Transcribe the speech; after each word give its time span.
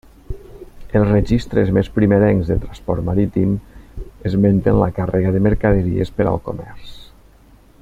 Els 0.99 1.09
registres 1.09 1.69
més 1.77 1.89
primerencs 1.97 2.49
de 2.53 2.57
transport 2.63 3.05
marítim 3.11 3.53
esmenten 4.31 4.81
la 4.81 4.89
càrrega 5.01 5.35
de 5.37 5.43
mercaderies 5.49 6.15
per 6.17 6.27
al 6.33 6.43
comerç. 6.49 6.91